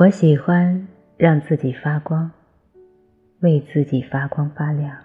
[0.00, 2.30] 我喜欢让自己发光，
[3.40, 4.96] 为自己发光发亮，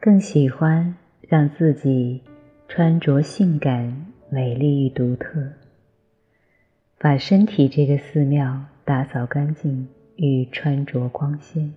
[0.00, 2.22] 更喜欢让自己
[2.66, 5.52] 穿着性感、美丽与独特，
[6.96, 11.74] 把身体这个寺庙打扫干净与穿着光鲜。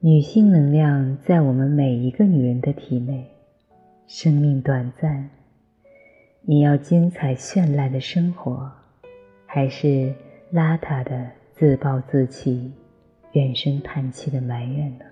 [0.00, 3.26] 女性能量在我们每一个女人的体内，
[4.06, 5.28] 生命短暂，
[6.40, 8.77] 你要精彩绚烂的生活。
[9.50, 10.12] 还是
[10.52, 12.70] 邋遢的自暴自弃、
[13.32, 15.06] 怨声叹气的埋怨呢？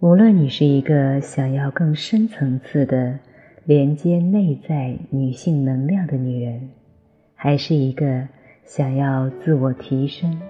[0.00, 3.20] 无论你是一个想要更深层次的
[3.64, 6.68] 连接内在女性能量的女人，
[7.36, 8.26] 还是一个
[8.64, 10.40] 想要自我提升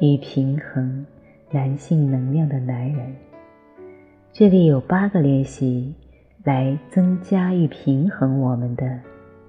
[0.00, 1.04] 与平衡
[1.50, 3.16] 男性能量的男人，
[4.32, 5.92] 这里有八个练习
[6.44, 9.00] 来增加与平衡我们的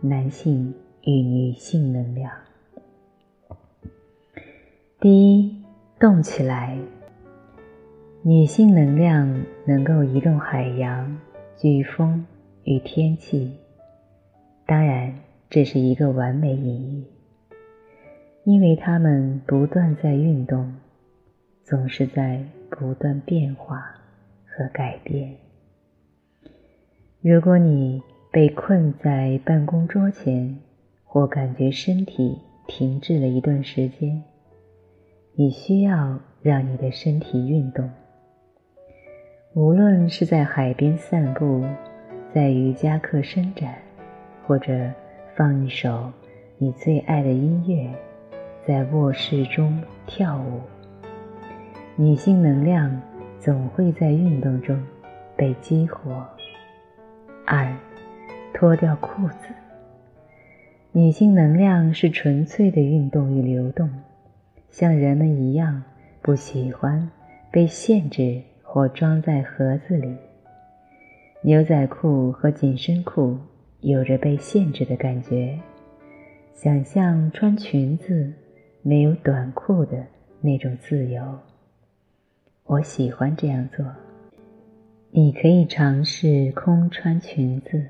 [0.01, 0.73] 男性。
[1.03, 2.31] 与女性能量。
[4.99, 5.55] 第一，
[5.99, 6.77] 动起来。
[8.21, 11.17] 女性能量能够移动海洋、
[11.57, 12.25] 飓风
[12.65, 13.55] 与天气。
[14.65, 15.15] 当然，
[15.49, 17.05] 这是一个完美隐喻，
[18.43, 20.75] 因为它们不断在运动，
[21.63, 23.95] 总是在不断变化
[24.45, 25.33] 和改变。
[27.21, 30.59] 如果你被困在办公桌前，
[31.11, 34.23] 或感觉身体停滞了一段时间，
[35.33, 37.89] 你需要让你的身体运动。
[39.55, 41.65] 无论是在海边散步，
[42.31, 43.73] 在瑜伽课伸展，
[44.45, 44.71] 或者
[45.35, 46.13] 放一首
[46.59, 47.91] 你最爱的音乐，
[48.67, 50.61] 在卧室中跳舞，
[51.95, 53.01] 女性能量
[53.39, 54.79] 总会在运动中
[55.35, 56.23] 被激活。
[57.47, 57.75] 二，
[58.53, 59.47] 脱掉裤子。
[60.91, 63.87] 女性能量是纯粹的运动与流动，
[64.71, 65.83] 像人们一样，
[66.19, 67.11] 不喜欢
[67.51, 70.17] 被限制或装在盒子里。
[71.43, 73.37] 牛仔裤和紧身裤
[73.81, 75.59] 有着被限制的感觉，
[76.53, 78.33] 想象穿裙子
[78.81, 80.03] 没有短裤的
[80.41, 81.21] 那种自由。
[82.65, 83.85] 我喜欢这样做。
[85.11, 87.85] 你可以尝试空穿裙子，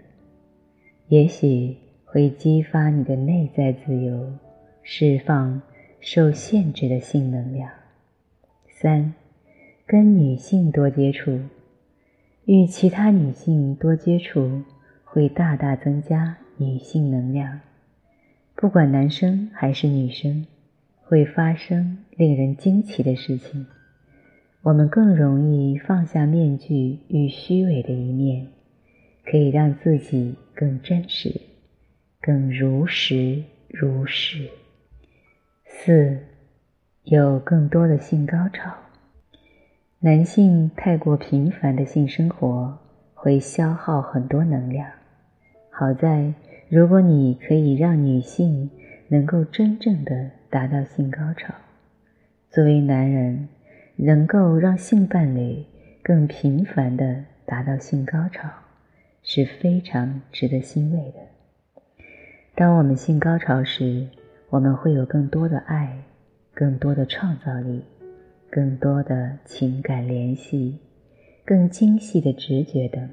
[1.08, 1.78] 也许。
[2.12, 4.34] 会激发你的内在自由，
[4.82, 5.62] 释放
[6.00, 7.70] 受限制的性能量。
[8.68, 9.14] 三，
[9.86, 11.40] 跟女性多接触，
[12.46, 14.64] 与其他女性多接触，
[15.04, 17.60] 会大大增加女性能量。
[18.56, 20.48] 不管男生还是女生，
[21.04, 23.68] 会发生令人惊奇的事情。
[24.64, 28.48] 我们更容易放下面具与虚伪的一面，
[29.24, 31.40] 可以让自己更真实。
[32.30, 34.52] 更如实如是。
[35.66, 36.20] 四，
[37.02, 38.72] 有更多的性高潮。
[39.98, 42.78] 男性太过频繁的性生活
[43.16, 44.92] 会消耗很多能量。
[45.72, 46.32] 好在，
[46.70, 48.70] 如果你可以让女性
[49.08, 51.56] 能够真正的达到性高潮，
[52.52, 53.50] 作为男人，
[53.96, 55.66] 能够让性伴侣
[56.04, 58.48] 更频繁的达到性高潮，
[59.24, 61.29] 是非常值得欣慰的。
[62.60, 64.06] 当我们性高潮时，
[64.50, 65.98] 我们会有更多的爱，
[66.54, 67.82] 更多的创造力，
[68.52, 70.78] 更多的情感联系，
[71.46, 73.10] 更精细的直觉等。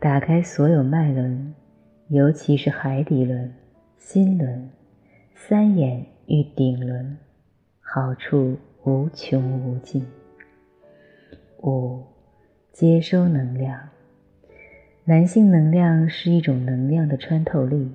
[0.00, 1.52] 打开所有脉轮，
[2.08, 3.52] 尤其是海底轮、
[3.98, 4.66] 心轮、
[5.34, 7.18] 三眼与顶轮，
[7.82, 10.06] 好处无穷无尽。
[11.62, 12.02] 五、
[12.72, 13.90] 接收能量。
[15.04, 17.92] 男性能量是一种能量的穿透力。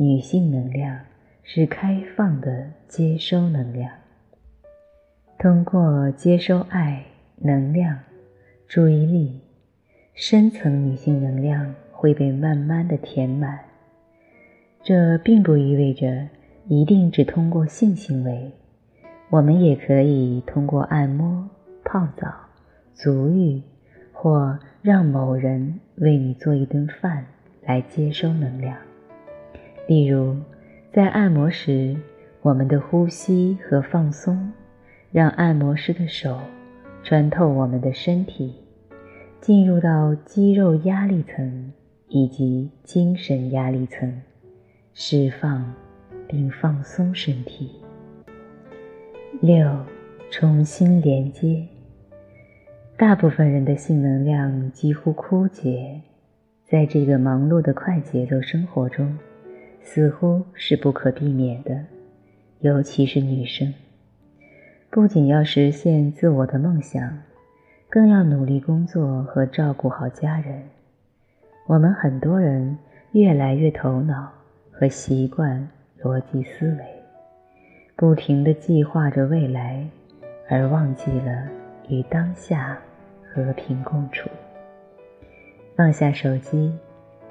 [0.00, 0.96] 女性能量
[1.42, 3.90] 是开放的接收能量，
[5.40, 7.04] 通过接收爱、
[7.38, 7.98] 能量、
[8.68, 9.40] 注意力，
[10.14, 13.58] 深层女性能量会被慢慢的填满。
[14.84, 16.28] 这并不意味着
[16.68, 18.52] 一定只通过性行为，
[19.30, 21.50] 我们也可以通过按摩、
[21.84, 22.32] 泡澡、
[22.94, 23.60] 足浴，
[24.12, 27.26] 或让某人为你做一顿饭
[27.64, 28.78] 来接收能量。
[29.88, 30.36] 例如，
[30.92, 31.96] 在按摩时，
[32.42, 34.52] 我们的呼吸和放松，
[35.10, 36.38] 让按摩师的手
[37.02, 38.54] 穿透我们的身体，
[39.40, 41.72] 进入到肌肉压力层
[42.08, 44.20] 以及精神压力层，
[44.92, 45.72] 释放
[46.28, 47.70] 并放松身体。
[49.40, 49.74] 六，
[50.30, 51.66] 重新连接。
[52.98, 55.98] 大部分人的性能量几乎枯竭，
[56.66, 59.16] 在这个忙碌的快节奏生活中。
[59.90, 61.82] 似乎是不可避免的，
[62.60, 63.72] 尤其是女生。
[64.90, 67.18] 不仅要实现自我的梦想，
[67.88, 70.62] 更要努力工作和照顾好家人。
[71.66, 72.76] 我们很多人
[73.12, 74.30] 越来越头脑
[74.70, 75.66] 和习惯
[76.02, 76.84] 逻辑思维，
[77.96, 79.88] 不停地计划着未来，
[80.50, 81.48] 而忘记了
[81.88, 82.78] 与当下
[83.32, 84.28] 和平共处。
[85.74, 86.74] 放下手机，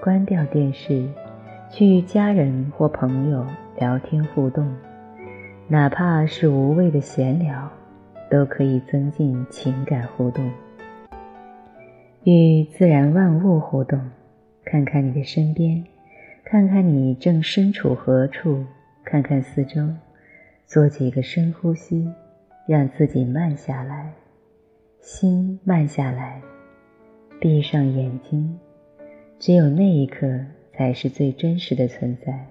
[0.02, 1.08] 关掉电视，
[1.70, 3.46] 去与家人或朋友
[3.78, 4.74] 聊天互动。
[5.68, 7.70] 哪怕是无谓的闲聊，
[8.32, 10.50] 都可以增进情感互动。
[12.24, 14.00] 与自然万物互动，
[14.64, 15.84] 看看你的身边，
[16.46, 18.64] 看看你正身处何处，
[19.04, 19.90] 看看四周，
[20.66, 22.10] 做几个深呼吸，
[22.66, 24.14] 让自己慢下来，
[25.02, 26.42] 心慢下来，
[27.42, 28.58] 闭上眼睛，
[29.38, 30.28] 只有那一刻
[30.78, 32.46] 才是最真实的存在。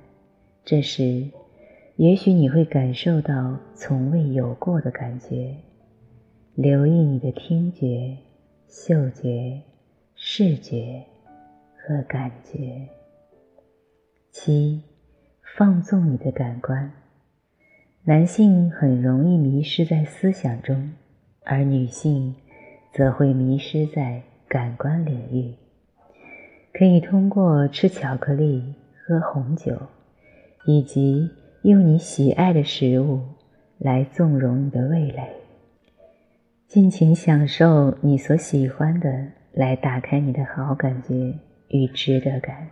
[0.64, 1.30] 这时。
[1.96, 5.56] 也许你会感受到从未有过的感觉。
[6.54, 8.14] 留意你的听觉、
[8.68, 9.62] 嗅觉、
[10.14, 11.02] 视觉
[11.74, 12.86] 和感觉。
[14.30, 14.82] 七，
[15.56, 16.92] 放纵你的感官。
[18.04, 20.92] 男性很容易迷失在思想中，
[21.44, 22.34] 而女性
[22.92, 25.54] 则会迷失在感官领域。
[26.78, 29.80] 可以通过吃巧克力、喝红酒，
[30.66, 31.30] 以及
[31.62, 33.22] 用你喜爱的食物
[33.78, 35.26] 来纵容你的味蕾，
[36.68, 41.32] 尽情享受你所喜欢的，来打开你的好感觉
[41.68, 42.68] 与值得感，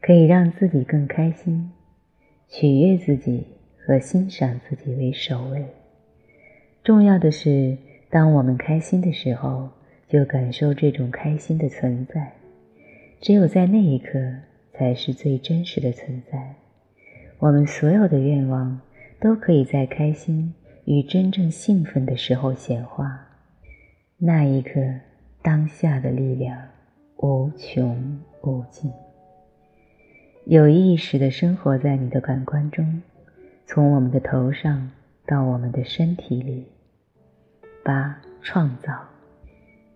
[0.00, 1.72] 可以让自己更开心，
[2.48, 3.46] 取悦自己
[3.84, 5.66] 和欣赏自己为首位。
[6.82, 7.76] 重要的是，
[8.08, 9.68] 当我们开心的时候，
[10.08, 12.32] 就感受这种开心的存在，
[13.24, 14.18] 只有在那一刻，
[14.74, 16.56] 才是最真实的存在。
[17.38, 18.78] 我们所有的愿望
[19.18, 20.52] 都可以在开心
[20.84, 23.26] 与真正兴奋的时候显化，
[24.18, 24.78] 那一刻，
[25.40, 26.68] 当下的力量
[27.16, 28.92] 无穷无尽。
[30.44, 33.00] 有意识的生活在你的感官中，
[33.64, 34.90] 从我们的头上
[35.24, 36.66] 到我们的身体里。
[37.82, 38.92] 八、创造。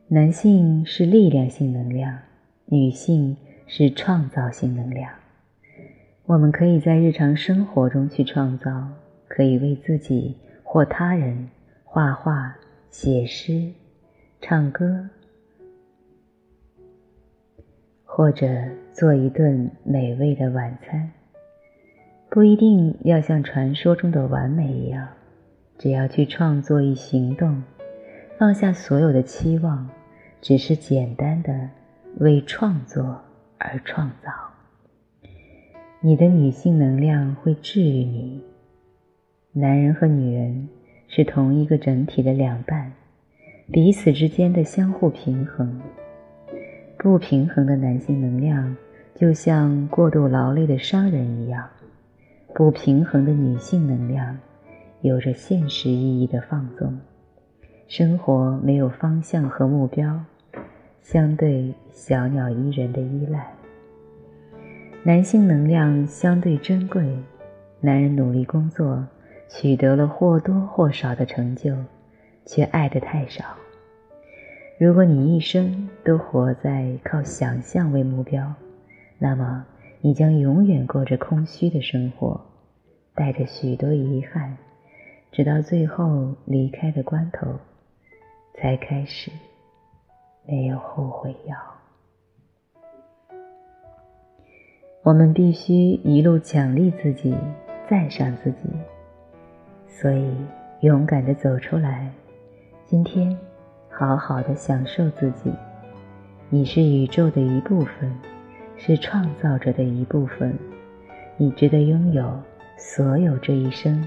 [0.07, 2.19] 男性是力量性能量，
[2.70, 3.35] 女性
[3.67, 5.11] 是创造性能量。
[6.26, 8.88] 我们可以在日常生活中去创造，
[9.26, 11.49] 可以为自己或他人
[11.85, 12.55] 画画、
[12.91, 13.73] 写诗、
[14.43, 15.09] 唱歌，
[18.05, 18.47] 或者
[18.93, 21.11] 做一顿美味的晚餐。
[22.29, 25.09] 不一定要像传说中的完美一样，
[25.79, 27.62] 只要去创作与行动，
[28.38, 29.88] 放下所有的期望，
[30.43, 31.71] 只是简单的
[32.17, 33.23] 为创作
[33.59, 34.33] 而创造。
[36.01, 38.43] 你的女性能量会治愈你。
[39.53, 40.69] 男人和女人
[41.09, 42.93] 是同一个整体的两半，
[43.73, 45.81] 彼此之间的相互平衡。
[46.97, 48.77] 不平衡的男性能量
[49.15, 51.69] 就像过度劳累的商人一样，
[52.55, 54.39] 不平衡的女性能量
[55.03, 56.99] 有着现实意义的放纵。
[57.87, 60.21] 生活没有方向和目标，
[61.02, 63.50] 相对小鸟依人的依赖。
[65.05, 67.02] 男性能量相对珍贵，
[67.81, 69.07] 男人努力工作，
[69.49, 71.75] 取得了或多或少的成就，
[72.45, 73.45] 却爱得太少。
[74.78, 78.52] 如果你一生都活在靠想象为目标，
[79.19, 79.67] 那么
[80.00, 82.40] 你将永远过着空虚的生活，
[83.14, 84.57] 带着许多遗憾，
[85.33, 87.47] 直到最后离开的关头，
[88.55, 89.31] 才开始
[90.50, 91.55] 没有后悔药。
[95.02, 97.37] 我们必须一路奖励自己，
[97.87, 98.71] 赞赏自己，
[99.87, 100.35] 所以
[100.81, 102.11] 勇敢的走出来。
[102.87, 103.37] 今天，
[103.90, 105.52] 好好的享受自己。
[106.49, 108.11] 你是宇宙的一部分，
[108.78, 110.59] 是创造者的一部分。
[111.37, 112.26] 你值得拥有
[112.78, 114.02] 所有这一生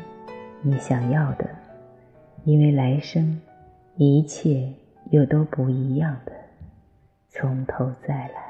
[0.64, 1.48] 你想要的，
[2.46, 3.40] 因为来生
[3.96, 4.68] 一切
[5.12, 6.32] 又都不一样的，
[7.30, 8.41] 从头再来。